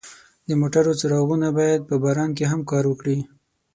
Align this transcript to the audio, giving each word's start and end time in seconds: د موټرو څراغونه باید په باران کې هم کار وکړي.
د 0.47 0.49
موټرو 0.61 0.91
څراغونه 0.99 1.47
باید 1.59 1.81
په 1.89 1.95
باران 2.03 2.29
کې 2.37 2.45
هم 2.51 2.61
کار 2.71 2.83
وکړي. 2.87 3.17